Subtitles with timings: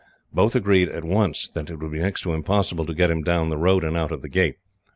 [0.33, 3.49] Both agreed, at once, that it would be next to impossible to get him down
[3.49, 4.55] the road and out of the gate.